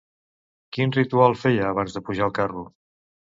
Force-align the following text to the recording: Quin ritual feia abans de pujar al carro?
Quin 0.77 0.93
ritual 0.95 1.37
feia 1.41 1.67
abans 1.73 1.99
de 1.99 2.03
pujar 2.09 2.27
al 2.29 2.35
carro? 2.41 2.65